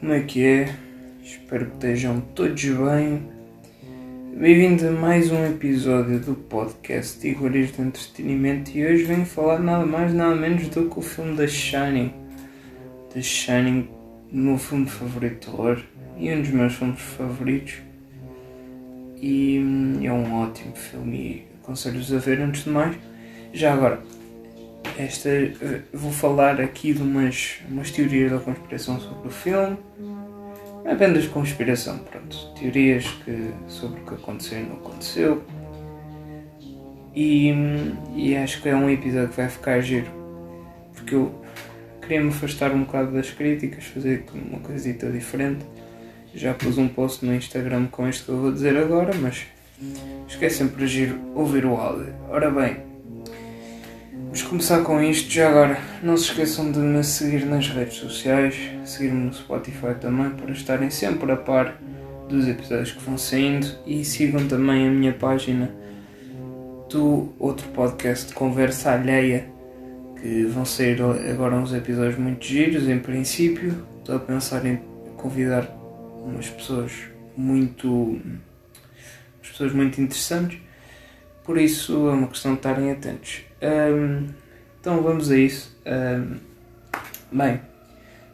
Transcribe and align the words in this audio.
como 0.00 0.12
é 0.12 0.20
que 0.20 0.44
é? 0.44 0.74
Espero 1.22 1.66
que 1.66 1.74
estejam 1.74 2.20
todos 2.34 2.62
bem. 2.62 3.22
Bem-vindo 4.36 4.86
a 4.86 4.92
mais 4.92 5.30
um 5.32 5.44
episódio 5.44 6.20
do 6.20 6.34
podcast 6.34 7.26
Igores 7.26 7.72
de 7.72 7.82
Entretenimento 7.82 8.70
e 8.76 8.86
hoje 8.86 9.02
venho 9.02 9.26
falar 9.26 9.58
nada 9.58 9.84
mais 9.84 10.14
nada 10.14 10.36
menos 10.36 10.68
do 10.68 10.88
que 10.88 10.98
o 10.98 11.02
filme 11.02 11.36
The 11.36 11.48
Shining. 11.48 12.14
The 13.12 13.20
Shining, 13.20 13.88
meu 14.30 14.56
filme 14.56 14.86
favorito 14.86 15.34
de 15.34 15.46
terror 15.50 15.82
e 16.16 16.32
um 16.32 16.42
dos 16.42 16.50
meus 16.50 16.74
filmes 16.74 17.00
favoritos. 17.00 17.74
E 19.20 19.58
hum, 19.58 19.98
é 20.02 20.12
um 20.12 20.32
ótimo 20.34 20.76
filme 20.76 21.16
e 21.16 21.46
aconselho-vos 21.60 22.12
a 22.12 22.18
ver 22.18 22.40
antes 22.40 22.62
de 22.62 22.70
mais. 22.70 22.96
Já 23.52 23.74
agora, 23.74 24.00
esta, 24.98 25.28
uh, 25.28 25.82
vou 25.92 26.10
falar 26.10 26.60
aqui 26.60 26.92
de 26.92 27.00
umas, 27.00 27.60
umas 27.70 27.90
teorias 27.90 28.32
da 28.32 28.38
conspiração 28.38 29.00
sobre 29.00 29.28
o 29.28 29.30
filme. 29.30 29.76
Não 29.98 30.90
é 30.90 30.92
apenas 30.92 31.26
conspiração, 31.26 31.98
pronto. 31.98 32.36
Teorias 32.58 33.06
que, 33.24 33.50
sobre 33.68 34.00
o 34.00 34.04
que 34.04 34.14
aconteceu 34.14 34.58
e 34.58 34.62
não 34.62 34.76
aconteceu. 34.76 35.44
E, 37.14 37.52
e 38.16 38.36
acho 38.36 38.60
que 38.60 38.68
é 38.68 38.74
um 38.74 38.90
episódio 38.90 39.28
que 39.28 39.36
vai 39.36 39.48
ficar 39.48 39.80
giro. 39.80 40.10
Porque 40.94 41.14
eu 41.14 41.32
queria 42.00 42.20
me 42.20 42.28
afastar 42.30 42.72
um 42.72 42.82
bocado 42.84 43.12
das 43.12 43.30
críticas, 43.30 43.84
fazer 43.84 44.24
uma 44.34 44.58
coisita 44.60 45.10
diferente. 45.10 45.64
Já 46.34 46.54
pus 46.54 46.76
um 46.76 46.88
post 46.88 47.24
no 47.24 47.34
Instagram 47.34 47.86
com 47.86 48.08
isto 48.08 48.24
que 48.24 48.30
eu 48.30 48.38
vou 48.38 48.52
dizer 48.52 48.76
agora, 48.76 49.14
mas 49.14 49.46
esquece 50.26 50.56
sempre 50.56 50.84
de 50.84 50.88
giro 50.88 51.18
ouvir 51.34 51.64
o 51.64 51.74
áudio. 51.74 52.12
Ora 52.28 52.50
bem, 52.50 52.87
Vamos 54.38 54.50
começar 54.50 54.84
com 54.84 55.02
isto 55.02 55.28
já 55.32 55.48
agora. 55.48 55.80
Não 56.00 56.16
se 56.16 56.26
esqueçam 56.26 56.70
de 56.70 56.78
me 56.78 57.02
seguir 57.02 57.44
nas 57.44 57.68
redes 57.70 57.96
sociais, 57.96 58.54
seguir-me 58.84 59.24
no 59.24 59.34
Spotify 59.34 59.96
também 60.00 60.30
para 60.30 60.52
estarem 60.52 60.90
sempre 60.90 61.32
a 61.32 61.36
par 61.36 61.76
dos 62.28 62.46
episódios 62.46 62.92
que 62.92 63.02
vão 63.02 63.18
saindo 63.18 63.66
e 63.84 64.04
sigam 64.04 64.46
também 64.46 64.86
a 64.86 64.90
minha 64.92 65.12
página 65.12 65.74
do 66.88 67.34
outro 67.36 67.66
podcast 67.70 68.32
Conversa 68.32 68.92
Alheia 68.92 69.50
que 70.20 70.44
vão 70.44 70.64
sair 70.64 71.02
agora 71.02 71.56
uns 71.56 71.74
episódios 71.74 72.16
muito 72.16 72.44
giros 72.44 72.88
em 72.88 73.00
princípio. 73.00 73.84
Estou 73.98 74.14
a 74.14 74.20
pensar 74.20 74.64
em 74.64 74.76
convidar 75.16 75.68
umas 76.24 76.48
pessoas 76.48 76.92
muito 77.36 77.88
umas 77.88 79.48
pessoas 79.50 79.72
muito 79.72 80.00
interessantes. 80.00 80.60
Por 81.48 81.56
isso 81.56 82.10
é 82.10 82.12
uma 82.12 82.26
questão 82.26 82.52
de 82.52 82.58
estarem 82.58 82.90
atentos. 82.90 83.40
Um, 83.62 84.26
então 84.78 85.02
vamos 85.02 85.30
a 85.30 85.36
isso. 85.38 85.74
Um, 85.86 86.36
bem, 87.32 87.62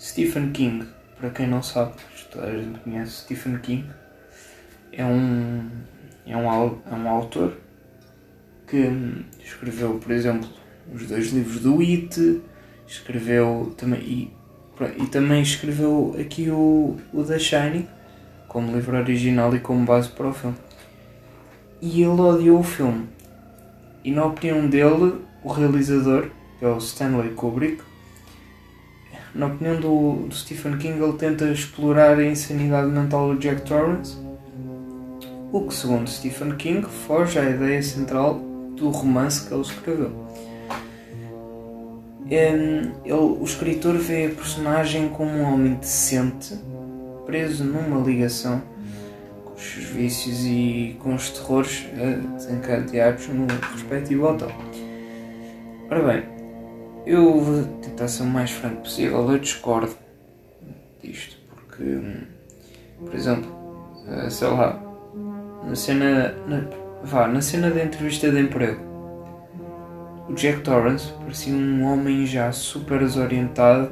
Stephen 0.00 0.50
King, 0.50 0.88
para 1.18 1.28
quem 1.28 1.46
não 1.46 1.62
sabe, 1.62 1.92
a 2.38 2.50
gente 2.50 2.78
conhece 2.78 3.24
Stephen 3.24 3.58
King, 3.58 3.84
é 4.90 5.04
um, 5.04 5.68
é 6.26 6.34
um, 6.34 6.48
é 6.90 6.94
um 6.94 7.06
autor 7.06 7.58
que 8.66 8.90
escreveu, 9.44 9.98
por 9.98 10.10
exemplo, 10.10 10.48
os 10.90 11.06
dois 11.06 11.34
livros 11.34 11.60
do 11.60 11.80
It, 11.82 12.40
escreveu 12.86 13.74
também 13.76 14.00
e, 14.00 14.32
e 14.96 15.06
também 15.08 15.42
escreveu 15.42 16.16
aqui 16.18 16.48
o, 16.48 16.96
o 17.12 17.22
The 17.22 17.38
Shining 17.38 17.86
como 18.48 18.74
livro 18.74 18.96
original 18.96 19.54
e 19.54 19.60
como 19.60 19.84
base 19.84 20.08
para 20.08 20.28
o 20.28 20.32
filme. 20.32 20.56
E 21.82 22.02
ele 22.02 22.20
odiou 22.20 22.60
o 22.60 22.62
filme 22.62 23.08
e 24.04 24.10
na 24.10 24.24
opinião 24.24 24.68
dele, 24.68 25.14
o 25.44 25.52
realizador, 25.52 26.28
que 26.58 26.64
é 26.64 26.68
o 26.68 26.78
Stanley 26.78 27.30
Kubrick, 27.30 27.82
na 29.34 29.46
opinião 29.46 29.80
do, 29.80 30.26
do 30.28 30.34
Stephen 30.34 30.76
King, 30.76 31.00
ele 31.00 31.12
tenta 31.14 31.44
explorar 31.46 32.18
a 32.18 32.24
insanidade 32.24 32.90
mental 32.90 33.32
do 33.32 33.40
Jack 33.40 33.62
Torrance, 33.62 34.16
o 35.52 35.66
que, 35.66 35.74
segundo 35.74 36.10
Stephen 36.10 36.56
King, 36.56 36.86
foge 37.06 37.38
à 37.38 37.48
ideia 37.48 37.82
central 37.82 38.40
do 38.76 38.90
romance 38.90 39.46
que 39.46 39.54
ele 39.54 39.62
escreveu. 39.62 40.12
Ele, 42.28 42.90
o 43.12 43.44
escritor 43.44 43.94
vê 43.98 44.26
a 44.26 44.30
personagem 44.30 45.08
como 45.10 45.30
um 45.30 45.54
homem 45.54 45.74
decente, 45.74 46.58
preso 47.24 47.64
numa 47.64 48.04
ligação 48.04 48.62
os 49.56 49.62
vícios 49.62 50.44
e 50.44 50.96
com 51.00 51.14
os 51.14 51.30
terrores 51.30 51.86
desencadeados 52.34 53.28
no 53.28 53.46
respectivo 53.74 54.26
hotel. 54.26 54.50
Ora 55.90 56.02
bem, 56.02 56.24
eu 57.06 57.40
vou 57.40 57.64
tentar 57.82 58.08
ser 58.08 58.22
o 58.22 58.26
mais 58.26 58.50
franco 58.50 58.82
possível, 58.82 59.30
eu 59.30 59.38
discordo 59.38 59.94
disto, 61.02 61.36
porque, 61.54 61.82
hum, 61.82 62.22
por 63.04 63.14
exemplo, 63.14 63.50
uh, 64.06 64.30
sei 64.30 64.48
lá, 64.48 64.80
na 65.64 65.74
cena, 65.74 66.34
na, 66.46 66.64
vá, 67.02 67.28
na 67.28 67.42
cena 67.42 67.70
da 67.70 67.84
entrevista 67.84 68.30
de 68.30 68.40
emprego, 68.40 68.80
o 70.28 70.34
Jack 70.34 70.60
Torrance 70.60 71.12
parecia 71.20 71.52
um 71.52 71.84
homem 71.84 72.24
já 72.24 72.50
super 72.52 73.00
desorientado, 73.00 73.90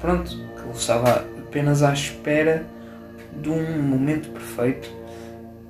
pronto, 0.00 0.30
que 0.30 0.62
ele 0.62 0.72
estava 0.72 1.24
apenas 1.38 1.82
à 1.82 1.92
espera 1.92 2.64
de 3.40 3.50
um 3.50 3.82
momento 3.82 4.30
perfeito 4.30 4.90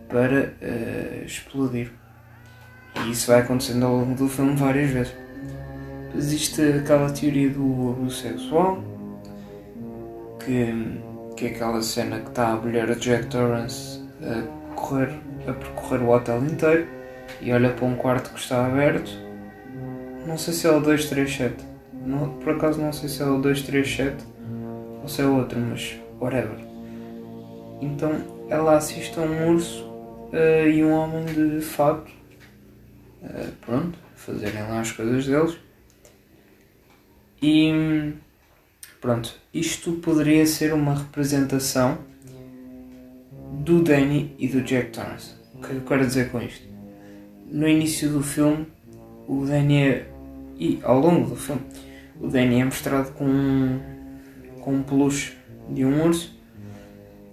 para 0.09 0.53
uh, 0.63 1.25
explodir. 1.25 1.91
E 2.97 3.11
isso 3.11 3.29
vai 3.29 3.41
acontecendo 3.41 3.87
ao 3.87 3.97
longo 3.97 4.15
do 4.15 4.29
filme 4.29 4.57
várias 4.57 4.91
vezes. 4.91 5.15
Existe 6.17 6.63
aquela 6.63 7.11
teoria 7.11 7.51
do 7.51 7.91
abuso 7.91 8.17
sexual, 8.17 8.83
que, 10.45 11.01
que 11.37 11.47
é 11.47 11.49
aquela 11.51 11.83
cena 11.83 12.21
que 12.21 12.29
está 12.29 12.49
a 12.49 12.57
mulher 12.57 12.95
de 12.95 13.01
Jack 13.01 13.27
Torrance 13.27 14.03
a, 14.23 14.75
correr, 14.75 15.11
a 15.47 15.53
percorrer 15.53 16.03
o 16.03 16.09
hotel 16.09 16.45
inteiro 16.45 16.89
e 17.41 17.53
olha 17.53 17.71
para 17.71 17.85
um 17.85 17.95
quarto 17.95 18.33
que 18.33 18.41
está 18.41 18.67
aberto. 18.67 19.11
Não 20.27 20.37
sei 20.37 20.55
se 20.55 20.67
é 20.67 20.71
o 20.71 20.81
237. 20.81 21.65
Não, 22.05 22.31
por 22.39 22.55
acaso 22.55 22.81
não 22.81 22.93
sei 22.93 23.09
se 23.09 23.23
é 23.23 23.27
o 23.27 23.39
237 23.39 24.17
ou 25.03 25.09
se 25.09 25.23
é 25.23 25.27
outro, 25.27 25.59
mas 25.61 25.97
whatever. 26.21 26.59
Então 27.81 28.47
ela 28.49 28.77
assiste 28.77 29.19
a 29.19 29.23
um 29.23 29.55
urso 29.55 29.85
uh, 29.85 30.69
e 30.69 30.85
um 30.85 30.93
homem 30.93 31.25
de 31.27 31.61
fato, 31.61 32.11
uh, 33.23 33.53
pronto, 33.61 33.99
fazerem 34.15 34.63
lá 34.63 34.81
as 34.81 34.93
coisas 34.93 35.27
deles. 35.27 35.59
E 37.41 38.13
pronto, 39.01 39.35
isto 39.55 39.93
poderia 39.93 40.45
ser 40.47 40.73
uma 40.73 40.95
representação 40.95 41.99
do 43.53 43.83
Danny 43.83 44.35
e 44.39 44.49
do 44.49 44.63
Jack 44.63 44.91
Torrance. 44.91 45.35
O 45.55 45.61
que 45.61 45.73
eu 45.73 45.81
quero 45.83 46.07
dizer 46.07 46.31
com 46.31 46.41
isto? 46.41 46.67
No 47.47 47.69
início 47.69 48.11
do 48.11 48.23
filme, 48.23 48.67
o 49.27 49.45
Danny 49.45 49.83
é, 49.83 50.11
e 50.59 50.81
ao 50.83 50.99
longo 50.99 51.31
do 51.31 51.37
filme, 51.37 51.63
o 52.21 52.29
Danny 52.29 52.61
é 52.61 52.65
mostrado 52.65 53.13
com, 53.13 53.79
com 54.61 54.75
um 54.75 54.83
peluche 54.83 55.37
de 55.71 55.85
um 55.85 56.05
urso 56.05 56.38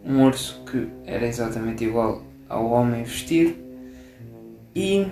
um 0.06 0.24
urso 0.24 0.64
que 0.70 0.88
era 1.06 1.26
exatamente 1.26 1.84
igual 1.84 2.22
ao 2.48 2.70
homem 2.70 3.04
vestido. 3.04 3.56
E 4.76 5.08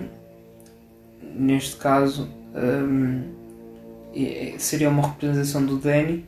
neste 1.22 1.76
caso 1.76 2.28
um, 2.54 3.22
seria 4.58 4.88
uma 4.88 5.08
representação 5.08 5.64
do 5.64 5.76
Danny 5.78 6.24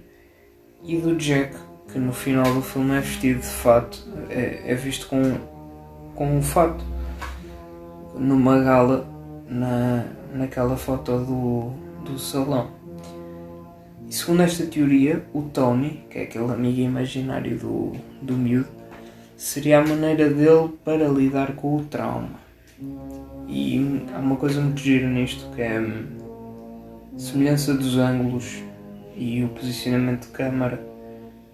e 0.82 0.96
do 0.96 1.14
Jack 1.16 1.54
que 1.92 1.98
no 1.98 2.12
final 2.12 2.52
do 2.52 2.60
filme 2.60 2.96
é 2.96 3.00
vestido 3.00 3.40
de 3.40 3.46
fato 3.46 4.04
é, 4.28 4.72
é 4.72 4.74
visto 4.74 5.06
com, 5.06 5.38
com 6.14 6.36
um 6.36 6.42
fato 6.42 6.84
numa 8.16 8.58
gala 8.60 9.08
na, 9.48 10.04
naquela 10.34 10.76
foto 10.76 11.18
do, 11.18 11.70
do 12.04 12.18
salão 12.18 12.70
e 14.08 14.14
segundo 14.14 14.42
esta 14.42 14.64
teoria, 14.64 15.24
o 15.34 15.42
Tony, 15.42 16.04
que 16.08 16.18
é 16.18 16.22
aquele 16.22 16.52
amigo 16.52 16.80
imaginário 16.80 17.58
do, 17.58 17.92
do 18.22 18.34
miúdo, 18.34 18.68
seria 19.36 19.80
a 19.80 19.86
maneira 19.86 20.30
dele 20.30 20.70
para 20.84 21.08
lidar 21.08 21.56
com 21.56 21.76
o 21.76 21.84
trauma. 21.84 22.40
E 23.48 24.02
há 24.14 24.18
uma 24.18 24.36
coisa 24.36 24.60
muito 24.60 24.80
gira 24.80 25.08
nisto 25.08 25.50
que 25.54 25.62
é 25.62 25.80
hum, 25.80 26.04
a 27.14 27.18
semelhança 27.18 27.74
dos 27.74 27.96
ângulos 27.96 28.62
e 29.16 29.42
o 29.42 29.48
posicionamento 29.48 30.26
de 30.26 30.32
câmara 30.32 30.80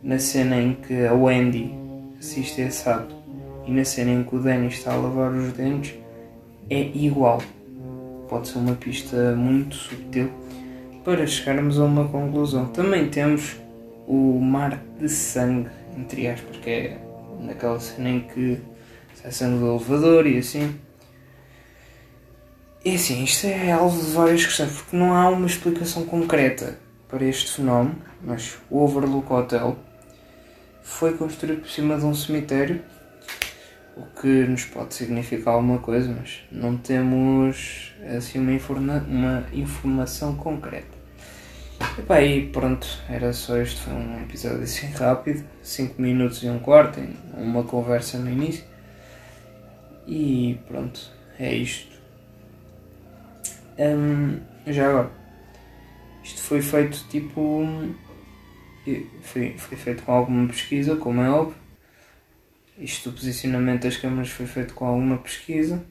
na 0.02 0.18
cena 0.18 0.56
em 0.56 0.74
que 0.74 1.06
a 1.06 1.14
Wendy 1.14 1.72
assiste 2.18 2.60
a 2.60 2.66
esse 2.66 2.88
ato 2.88 3.14
e 3.66 3.70
na 3.70 3.84
cena 3.84 4.10
em 4.10 4.24
que 4.24 4.34
o 4.34 4.40
Danny 4.40 4.66
está 4.66 4.92
a 4.92 4.96
lavar 4.96 5.32
os 5.32 5.52
dentes 5.52 5.94
é 6.68 6.80
igual. 6.80 7.40
Pode 8.28 8.48
ser 8.48 8.58
uma 8.58 8.74
pista 8.74 9.34
muito 9.36 9.74
sutil 9.76 10.30
para 11.04 11.26
chegarmos 11.26 11.78
a 11.78 11.84
uma 11.84 12.08
conclusão. 12.08 12.66
Também 12.66 13.08
temos 13.08 13.56
o 14.06 14.38
mar 14.40 14.82
de 14.98 15.08
sangue, 15.08 15.70
entre 15.96 16.28
aspas, 16.28 16.56
que 16.58 16.70
é 16.70 16.98
naquela 17.40 17.78
cena 17.80 18.08
em 18.08 18.20
que 18.20 18.60
sai 19.14 19.32
sangue 19.32 19.58
do 19.58 19.70
elevador 19.76 20.26
e 20.26 20.38
assim. 20.38 20.74
E 22.84 22.94
assim, 22.94 23.22
isto 23.22 23.46
é 23.46 23.70
alvo 23.70 24.04
de 24.04 24.10
várias 24.12 24.44
questões, 24.44 24.72
porque 24.72 24.96
não 24.96 25.14
há 25.14 25.28
uma 25.28 25.46
explicação 25.46 26.04
concreta 26.04 26.78
para 27.08 27.24
este 27.24 27.52
fenómeno, 27.52 27.96
mas 28.22 28.58
o 28.68 28.82
Overlook 28.82 29.32
Hotel 29.32 29.76
foi 30.82 31.16
construído 31.16 31.60
por 31.60 31.70
cima 31.70 31.96
de 31.96 32.04
um 32.04 32.14
cemitério, 32.14 32.82
o 33.96 34.20
que 34.20 34.46
nos 34.46 34.64
pode 34.64 34.94
significar 34.94 35.54
alguma 35.54 35.78
coisa, 35.78 36.14
mas 36.18 36.42
não 36.50 36.76
temos 36.76 37.92
assim 38.16 38.38
uma, 38.38 38.52
informa 38.52 39.04
uma 39.08 39.44
informação 39.52 40.34
concreta. 40.34 41.02
Epá, 41.98 42.22
e 42.22 42.46
pronto, 42.48 42.86
era 43.08 43.32
só 43.32 43.56
este, 43.58 43.80
foi 43.80 43.92
um 43.92 44.22
episódio 44.22 44.62
assim 44.62 44.86
rápido, 44.92 45.44
5 45.62 46.00
minutos 46.00 46.42
e 46.42 46.48
um 46.48 46.58
quarto, 46.58 47.00
uma 47.36 47.64
conversa 47.64 48.18
no 48.18 48.30
início. 48.30 48.64
E 50.06 50.58
pronto, 50.68 51.10
é 51.38 51.54
isto. 51.54 51.92
Um, 53.78 54.40
já 54.66 54.88
agora, 54.88 55.10
isto 56.22 56.40
foi 56.40 56.62
feito 56.62 57.04
tipo. 57.08 57.66
Foi, 59.22 59.54
foi 59.56 59.76
feito 59.76 60.02
com 60.02 60.12
alguma 60.12 60.48
pesquisa, 60.48 60.96
como 60.96 61.20
é 61.20 61.30
óbvio. 61.30 61.61
Isto 62.82 63.10
do 63.10 63.16
posicionamento 63.16 63.82
das 63.82 63.96
câmaras 63.96 64.28
foi 64.28 64.44
feito 64.44 64.74
com 64.74 64.84
alguma 64.84 65.16
pesquisa. 65.18 65.84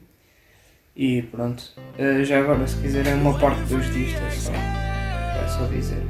E 0.94 1.22
pronto. 1.22 1.72
Uh, 1.98 2.22
já 2.22 2.38
agora, 2.38 2.66
se 2.66 2.76
quiserem 2.76 3.14
uma 3.14 3.38
parte 3.38 3.62
dos 3.62 3.90
disto, 3.94 4.20
é 4.20 4.30
só, 4.30 4.52
é 4.52 5.48
só 5.48 5.64
dizer. 5.68 6.02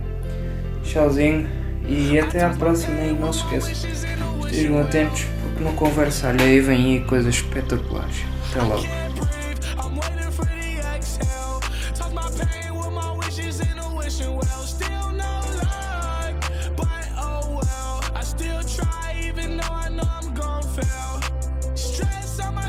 Tchauzinho 0.83 1.49
e 1.89 2.19
até 2.19 2.43
à 2.43 2.51
próxima. 2.51 3.01
E 3.01 3.13
não 3.13 3.33
se 3.33 3.45
esqueçam, 3.45 3.73
estejam 4.45 4.81
atentos 4.81 5.25
porque 5.43 5.63
no 5.63 5.73
Conversa 5.75 6.31
Alheia 6.31 6.61
vem 6.61 6.99
aí 6.99 7.05
coisas 7.05 7.37
espetaculares. 7.37 8.25
Até 8.51 8.63
logo. 8.63 8.83
fail 14.83 15.02